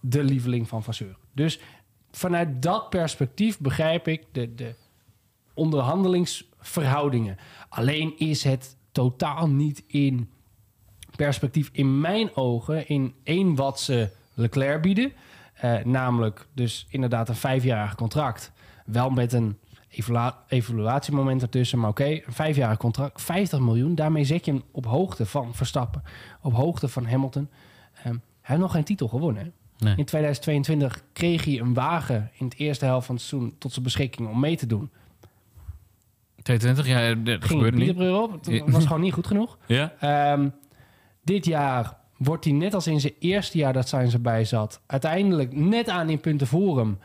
[0.00, 1.16] de lieveling van Vasseur.
[1.32, 1.60] Dus
[2.10, 4.74] vanuit dat perspectief begrijp ik de, de
[5.54, 7.36] onderhandelingsverhoudingen.
[7.68, 10.30] Alleen is het totaal niet in
[11.16, 15.12] perspectief in mijn ogen in één wat ze Leclerc bieden.
[15.60, 18.52] Eh, namelijk dus inderdaad een vijfjarig contract.
[18.84, 21.78] Wel met een evalua evaluatiemoment ertussen.
[21.78, 23.94] Maar oké, een vijfjarig contract, 50 miljoen.
[23.94, 26.02] Daarmee zet je hem op hoogte van Verstappen.
[26.42, 27.42] Op hoogte van Hamilton.
[27.42, 27.50] Um,
[28.02, 29.52] hij heeft nog geen titel gewonnen.
[29.78, 29.94] Nee.
[29.96, 33.84] In 2022 kreeg hij een wagen in het eerste helft van het seizoen tot zijn
[33.84, 34.90] beschikking om mee te doen.
[36.42, 37.98] 22, ja, dat Ging gebeurde niet.
[38.12, 38.44] Op.
[38.44, 39.58] Het was gewoon niet goed genoeg.
[39.66, 39.92] Ja?
[40.00, 40.48] Ehm,
[41.24, 44.80] dit jaar wordt hij net als in zijn eerste jaar dat Sainz erbij zat...
[44.86, 46.98] uiteindelijk net aan in punten voor hem.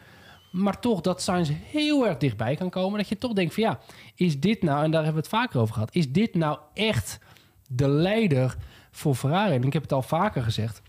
[0.52, 2.98] Maar toch dat Sainz heel erg dichtbij kan komen.
[2.98, 3.80] Dat je toch denkt van ja,
[4.16, 4.84] is dit nou...
[4.84, 5.96] en daar hebben we het vaker over gehad...
[5.96, 7.20] is dit nou echt
[7.68, 8.58] de leider
[8.92, 9.56] voor Ferrari?
[9.56, 10.82] En ik heb het al vaker gezegd.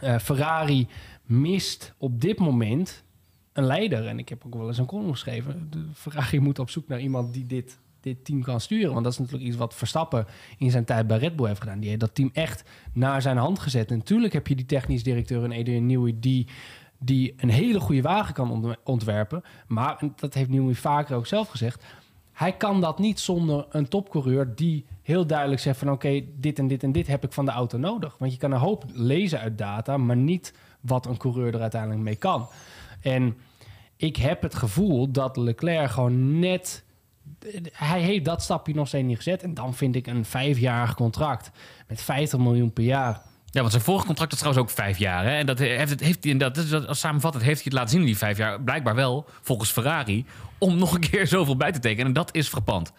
[0.00, 0.86] eh, Ferrari
[1.24, 3.04] mist op dit moment
[3.52, 4.06] een leider.
[4.06, 5.70] En ik heb ook wel eens een column geschreven.
[5.94, 8.92] Ferrari moet op zoek naar iemand die dit, dit team kan sturen.
[8.92, 10.26] Want dat is natuurlijk iets wat Verstappen
[10.58, 11.80] in zijn tijd bij Red Bull heeft gedaan.
[11.80, 13.90] Die heeft dat team echt naar zijn hand gezet.
[13.90, 16.14] En natuurlijk heb je die technisch directeur in Adrian Newey...
[16.20, 16.46] die,
[16.98, 19.42] die een hele goede wagen kan ont- ontwerpen.
[19.66, 21.84] Maar, en dat heeft Newey vaker ook zelf gezegd...
[22.32, 24.54] hij kan dat niet zonder een topcoureur...
[24.54, 25.90] die heel duidelijk zegt van...
[25.90, 28.18] oké, dit en dit en dit heb ik van de auto nodig.
[28.18, 29.96] Want je kan een hoop lezen uit data...
[29.96, 32.48] maar niet wat een coureur er uiteindelijk mee kan.
[33.00, 33.36] En
[33.96, 36.84] ik heb het gevoel dat Leclerc gewoon net...
[37.72, 39.42] Hij heeft dat stapje nog steeds niet gezet.
[39.42, 41.50] En dan vind ik een vijfjarig contract
[41.88, 43.20] met 50 miljoen per jaar.
[43.46, 45.24] Ja, want zijn vorige contract was trouwens ook vijf jaar.
[45.24, 45.30] Hè?
[45.36, 47.90] En dat heeft, het, heeft hij, en dat, dat, als samenvattend heeft hij het laten
[47.90, 48.60] zien in die vijf jaar.
[48.60, 50.24] Blijkbaar wel, volgens Ferrari,
[50.58, 52.06] om nog een keer zoveel bij te tekenen.
[52.06, 52.92] En dat is frappant.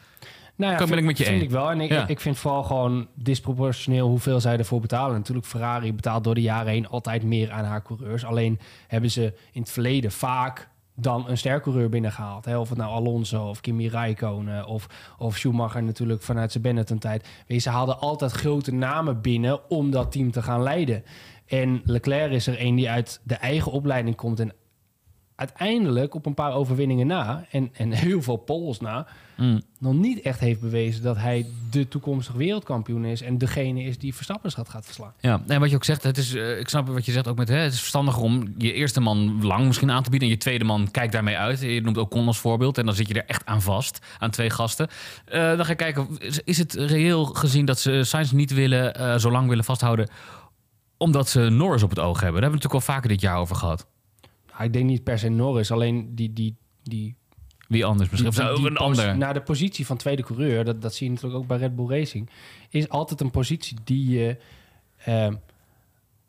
[0.55, 1.43] Nou ja, ben vind, ik met je vind eens.
[1.43, 1.71] ik wel.
[1.71, 2.07] En ik, Ja.
[2.07, 5.15] ik vind vooral gewoon disproportioneel hoeveel zij ervoor betalen.
[5.17, 8.25] Natuurlijk, Ferrari betaalt door de jaren heen altijd meer aan haar coureurs.
[8.25, 12.45] Alleen hebben ze in het verleden vaak dan een stercoureur binnengehaald.
[12.45, 12.57] Hè?
[12.57, 17.27] Of het nou Alonso of Kimi Räikkönen of, of Schumacher natuurlijk vanuit zijn Benetton-tijd.
[17.47, 21.03] Ze haalden altijd grote namen binnen om dat team te gaan leiden.
[21.45, 24.53] En Leclerc is er een die uit de eigen opleiding komt en
[25.35, 29.61] uiteindelijk op een paar overwinningen na en, en heel veel polls na Mm.
[29.79, 34.15] nog niet echt heeft bewezen dat hij de toekomstige wereldkampioen is en degene is die
[34.15, 35.13] Verstappen gaat, gaat verslaan.
[35.19, 37.37] Ja, en wat je ook zegt, het is, eh, ik snap wat je zegt ook
[37.37, 40.33] met, hè, het is verstandiger om je eerste man lang misschien aan te bieden en
[40.33, 41.59] je tweede man kijkt daarmee uit.
[41.59, 44.29] Je noemt ook Con als voorbeeld en dan zit je er echt aan vast, aan
[44.29, 44.87] twee gasten.
[45.25, 48.95] Eh, dan ga je kijken, is, is het reëel gezien dat ze Sainz niet willen,
[48.95, 50.09] eh, zo lang willen vasthouden,
[50.97, 52.41] omdat ze Norris op het oog hebben?
[52.41, 53.87] Daar hebben we het natuurlijk al vaker dit jaar over gehad.
[54.53, 57.15] Nou, ik denk niet per se Norris, alleen die, die, die,
[57.67, 58.29] Wie anders misschien?
[58.29, 59.17] Of zo, een ander.
[59.17, 61.87] naar de positie van tweede coureur, dat, dat zie je natuurlijk ook bij Red Bull
[61.87, 62.29] Racing,
[62.69, 64.37] is altijd een positie die je,
[64.97, 65.27] eh,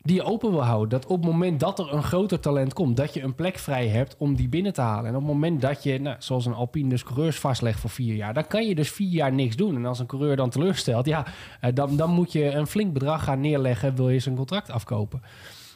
[0.01, 0.89] die je open wil houden.
[0.89, 3.87] Dat op het moment dat er een groter talent komt, dat je een plek vrij
[3.87, 5.05] hebt om die binnen te halen.
[5.05, 8.15] En op het moment dat je, nou, zoals een Alpine, dus coureurs vastlegt voor vier
[8.15, 9.75] jaar, dan kan je dus vier jaar niks doen.
[9.75, 11.25] En als een coureur dan teleurstelt, ja,
[11.61, 15.21] eh, dan, dan moet je een flink bedrag gaan neerleggen, wil je zijn contract afkopen.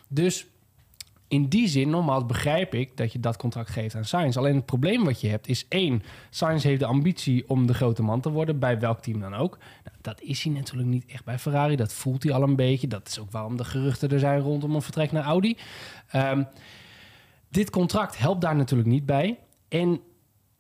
[0.08, 0.48] Dus
[1.30, 4.38] in die zin, nogmaals, begrijp ik dat je dat contract geeft aan Sainz.
[4.38, 8.04] Alleen het probleem wat je hebt is één, Sainz heeft de ambitie om de grote
[8.04, 9.58] man te worden, bij welk team dan ook.
[9.84, 12.88] Nou, dat is hij natuurlijk niet echt bij Ferrari, dat voelt hij al een beetje.
[12.88, 15.58] Dat is ook waarom de geruchten er zijn rondom een vertrek naar Audi.
[16.12, 16.44] Ehm,
[17.50, 19.40] dit contract helpt daar natuurlijk niet bij.
[19.68, 20.02] En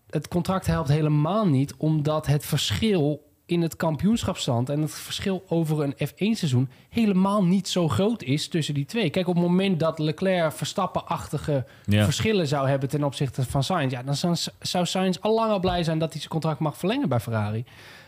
[0.09, 5.83] het contract helpt helemaal niet, omdat het verschil in het kampioenschapsstand en het verschil over
[5.83, 9.09] een F1-seizoen helemaal niet zo groot is tussen die twee.
[9.09, 12.03] Kijk, op het moment dat Leclerc Verstappen-achtige Ja.
[12.03, 14.15] verschillen zou hebben ten opzichte van Sainz, ja, dan
[14.59, 17.65] zou, Sainz al lang al blij zijn dat hij zijn contract mag verlengen bij Ferrari.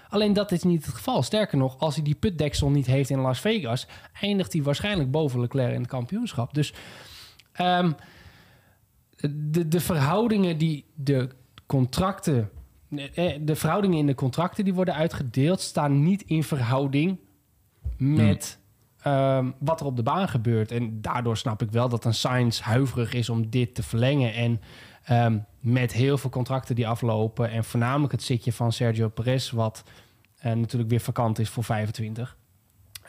[0.09, 1.23] Alleen dat is niet het geval.
[1.23, 3.87] Sterker nog, als hij die putdeksel niet heeft in Las Vegas,
[4.21, 6.53] eindigt hij waarschijnlijk boven Leclerc in het kampioenschap.
[6.53, 6.73] Dus
[7.51, 7.91] ehm,
[9.29, 11.29] de, de verhoudingen die de
[11.65, 12.49] contracten,
[13.41, 17.19] de verhoudingen in de contracten die worden uitgedeeld, staan niet in verhouding
[17.97, 18.59] met
[19.01, 20.71] ehm, wat er op de baan gebeurt.
[20.71, 24.33] En daardoor snap ik wel dat een Sainz huiverig is om dit te verlengen.
[24.33, 24.61] En
[25.03, 29.83] ehm, met heel veel contracten die aflopen en voornamelijk het zitje van Sergio Perez, wat
[30.37, 32.37] eh, natuurlijk weer vakant is voor 25.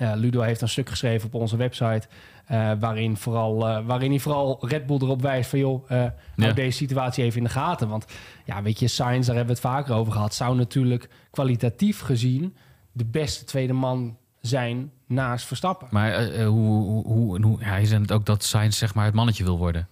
[0.03, 2.09] Eh, Ludo heeft een stuk geschreven op onze website.
[2.47, 6.53] eh, waarin, vooral, eh, waarin hij vooral Red Bull erop wijst van joh, hou Ja.
[6.53, 7.89] deze situatie even in de gaten.
[7.89, 8.05] Want
[8.45, 12.55] ja, weet je, Sainz, daar hebben we het vaker over gehad, zou natuurlijk kwalitatief gezien
[12.93, 15.89] de beste tweede man zijn naast Verstappen.
[15.91, 19.59] Maar hoe, hoe, hoe, ja, is het ook dat Sainz zeg maar het mannetje wil
[19.59, 19.89] worden?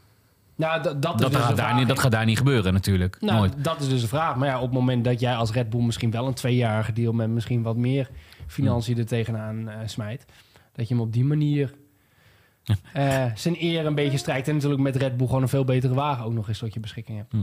[0.57, 3.17] Nou, dat, dat, dus gaat daar niet, dat gaat daar niet gebeuren natuurlijk.
[3.21, 3.65] Nou, Nooit.
[3.65, 4.37] dat is dus de vraag.
[4.37, 7.13] Maar ja, op het moment dat jij als Red Bull misschien wel een tweejarige deal
[7.13, 8.11] met misschien wat meer
[8.51, 10.25] financiën er tegenaan eh, smijt,
[10.73, 11.75] dat je hem op die manier
[12.93, 14.49] eh, zijn eer een beetje strijkt.
[14.49, 16.81] En natuurlijk met Red Bull gewoon een veel betere wagen ook nog eens tot je
[16.81, 17.35] beschikking hebt.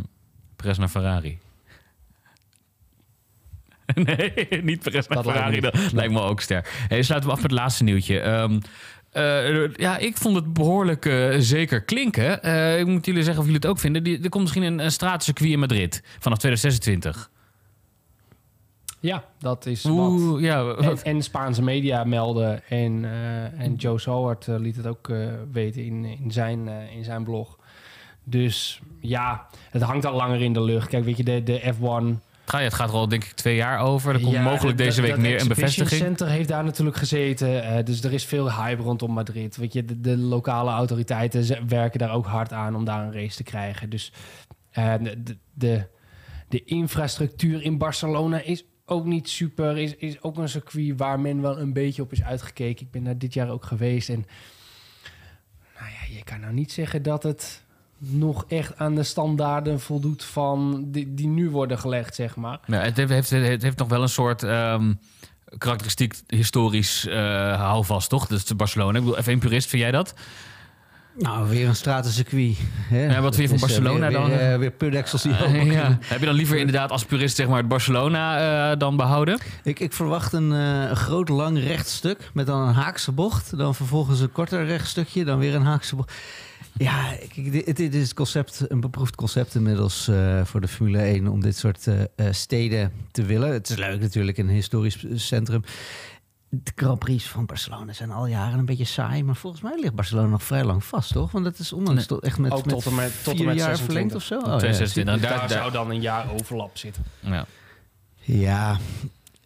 [0.55, 1.39] Pres naar Ferrari.
[3.95, 5.59] Nee, niet Pres naar Dat Ferrari.
[5.59, 6.67] Dat lijkt me ook ster.
[6.87, 8.19] Hey, sluiten we af met het laatste nieuwtje.
[8.19, 8.59] Ehm,
[9.11, 12.43] eh, ja, ik vond het behoorlijk eh, zeker klinken.
[12.79, 14.03] Ik moet jullie zeggen of jullie het ook vinden.
[14.03, 17.29] Die, er komt misschien een, een straatcircuit in Madrid vanaf 2026.
[18.99, 19.93] Ja, dat is wat.
[19.93, 22.67] Oeh, ja, En, wat- en Spaanse media melden.
[22.69, 27.03] En, eh, en Joe Soward eh, liet het ook eh, weten in, in, zijn, in
[27.03, 27.57] zijn blog.
[28.23, 30.87] Dus ja, het hangt al langer in de lucht.
[30.87, 33.79] Kijk, weet je, de, de F1 het gaat, het er al denk ik twee jaar
[33.79, 34.13] over.
[34.13, 36.01] Er komt Ja, mogelijk deze week meer een bevestiging.
[36.01, 37.85] Center heeft daar natuurlijk gezeten.
[37.85, 39.57] dus er is veel hype rondom Madrid.
[39.57, 43.35] Weet je, de, de lokale autoriteiten werken daar ook hard aan om daar een race
[43.35, 43.89] te krijgen.
[43.89, 44.11] Dus
[44.73, 45.87] de, de,
[46.49, 49.77] de infrastructuur in Barcelona is ook niet super.
[49.77, 52.85] Is, is ook een circuit waar men wel een beetje op is uitgekeken.
[52.85, 54.09] Ik ben daar dit jaar ook geweest.
[54.09, 54.25] En
[55.79, 57.63] nou ja, je kan nou niet zeggen dat het
[57.97, 62.59] nog echt aan de standaarden voldoet van die, die nu worden gelegd, zeg maar.
[62.65, 64.93] Ja, het, heeft, het heeft nog wel een soort ehm,
[65.57, 68.29] karakteristiek historisch eh houvast, toch?
[68.29, 68.97] Is Barcelona.
[68.97, 70.13] Ik bedoel, even een purist, vind jij dat?
[71.17, 72.57] Nou, weer een stratencircuit.
[72.89, 73.05] hè?
[73.05, 74.29] Ja, wat vind je van eh, Barcelona weer, dan?
[74.29, 74.73] Weer, eh, weer
[75.21, 75.97] die Eh, ja.
[76.01, 79.39] Heb je dan liever inderdaad als purist zeg maar het Barcelona eh, dan behouden?
[79.63, 83.57] Ik, ik verwacht een, eh, groot lang rechtstuk met dan een haakse bocht.
[83.57, 86.11] Dan vervolgens een korter rechtstukje, dan weer een haakse bocht.
[86.77, 91.41] Ja, dit, dit is concept, een beproefd concept inmiddels eh, voor de Formule 1 om
[91.41, 93.51] dit soort eh, eh, steden te willen.
[93.53, 95.63] Het is leuk natuurlijk, een historisch centrum.
[96.49, 99.93] De Grand Prix van Barcelona zijn al jaren een beetje saai, maar volgens mij ligt
[99.95, 101.31] Barcelona nog vrij lang vast, toch?
[101.31, 102.07] Want dat is onlangs Nee.
[102.07, 103.85] tot, echt met, Ook tot en met- tot en vier met jaar 26.
[103.85, 104.35] verlengd of zo.
[104.35, 104.57] Oh, ja.
[104.57, 105.29] 2026.
[105.29, 107.03] Dus daar- zou dan een jaar overlap zitten.
[107.19, 107.45] Ja.
[108.19, 108.77] Ja,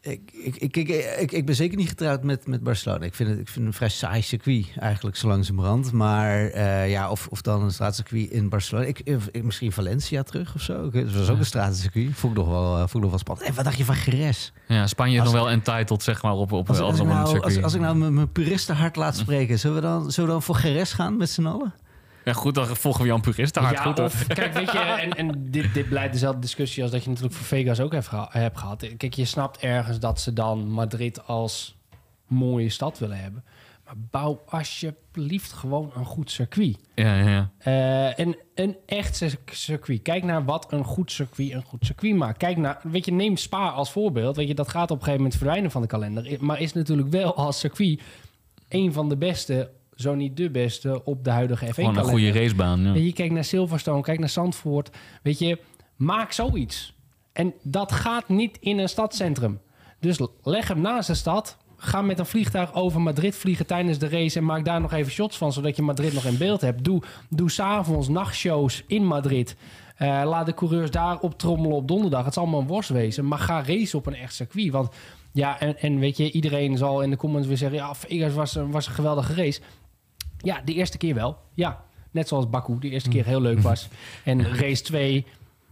[0.01, 3.05] ik, ik, ik, ik, ik, ben zeker niet getrouwd met, met Barcelona.
[3.05, 5.91] Ik vind het ik vind het een vrij saai circuit eigenlijk, zo langzamerhand.
[5.91, 8.87] Maar eh, ja, of, of dan een straatcircuit in Barcelona.
[8.87, 8.99] Ik,
[9.31, 10.89] ik, misschien Valencia terug of zo.
[10.89, 12.13] Dat was ook een straatcircuit.
[12.13, 13.47] Vond ik nog wel, eh, vond ik nog wel spannend.
[13.47, 14.53] En wat dacht je van Geres?
[14.67, 17.39] ja, Spanje is nog wel entitled zeg maar op, op Als, als, als, ik, nou,
[17.39, 20.43] als, als ik nou mijn, mijn puristenhart laat spreken, zullen we dan, zullen we dan
[20.43, 21.73] voor Geres gaan met z'n allen?
[22.23, 23.99] Ja goed, dan volgen we Jan Purist hard ja, goed.
[23.99, 27.35] of, kijk, weet je, en, en dit, dit blijft dezelfde discussie als dat je natuurlijk
[27.35, 28.87] voor Vegas ook hebt, hebt gehad.
[28.97, 31.75] Kijk, je snapt ergens dat ze dan Madrid als
[32.27, 33.43] mooie stad willen hebben.
[33.85, 36.77] Maar bouw alsjeblieft gewoon een goed circuit.
[36.95, 37.51] Ja, ja, ja.
[37.57, 40.01] Eh, een, een echt cir- circuit.
[40.01, 42.37] Kijk naar wat een goed circuit een goed circuit maakt.
[42.37, 44.35] Kijk naar, weet je, neem Spa als voorbeeld.
[44.35, 46.37] Weet je, dat gaat op een gegeven moment verdwijnen van de kalender.
[46.39, 48.01] Maar is natuurlijk wel als circuit
[48.69, 52.31] een van de beste, zo niet de beste, op de huidige F1 Gewoon een goede
[52.31, 52.81] racebaan.
[52.81, 52.93] Ja.
[52.93, 54.89] Je, kijk naar Silverstone, kijk naar Zandvoort.
[55.23, 55.59] Weet je,
[55.95, 56.93] maak zoiets.
[57.33, 59.59] En dat gaat niet in een stadscentrum.
[59.99, 61.57] Dus leg hem naast de stad.
[61.77, 64.39] Ga met een vliegtuig over Madrid vliegen tijdens de race...
[64.39, 66.83] en maak daar nog even shots van, zodat je Madrid nog in beeld hebt.
[66.83, 69.55] Doe, doe s'avonds nachtshows in Madrid.
[69.95, 72.25] Eh, laat de coureurs daar optrommelen op donderdag.
[72.25, 73.27] Het zal allemaal een worst wezen.
[73.27, 74.71] Maar ga racen op een echt circuit.
[74.71, 74.95] Want
[75.31, 77.77] ja, en, en weet je, iedereen zal in de comments weer zeggen...
[77.77, 79.61] ja, Vegas was, was een geweldige race.
[80.41, 81.37] Ja, de eerste keer wel.
[81.53, 83.87] Ja, net zoals Baku, de eerste keer heel leuk was.
[84.23, 85.25] En race 2,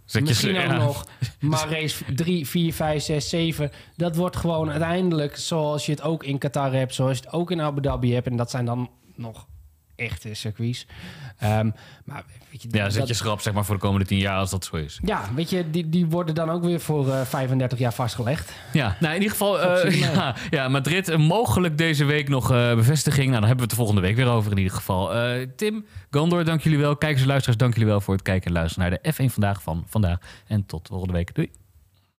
[0.05, 0.77] Zet je misschien ze- ook ja.
[0.77, 1.05] nog.
[1.39, 3.71] Maar race 3, 4, 5, 6, 7...
[3.95, 6.93] dat wordt gewoon uiteindelijk zoals je het ook in Qatar hebt...
[6.93, 8.27] zoals je het ook in Abu Dhabi hebt.
[8.27, 9.47] En dat zijn dan nog
[9.99, 10.85] echte circuits.
[11.37, 11.69] Ehm,
[12.05, 14.37] maar weet je, Ja, zet dat- je schrap zeg maar voor de komende tien jaar
[14.37, 14.99] als dat zo is.
[15.03, 18.51] ja, weet je, die, die worden dan ook weer voor eh 35 jaar vastgelegd.
[18.73, 23.27] Ja, nou in ieder geval, eh, ja, ja, Madrid, eh, mogelijk deze week nog bevestiging.
[23.27, 25.11] Nou, dan hebben we het de volgende week weer over in ieder geval.
[25.55, 26.95] Tim, Gandor, dank jullie wel.
[26.97, 29.61] Kijkers en luisteraars, dank jullie wel voor het kijken en luisteren naar de F1 Vandaag
[29.63, 30.17] van vandaag.
[30.47, 31.35] En tot volgende week.
[31.35, 31.49] Doei.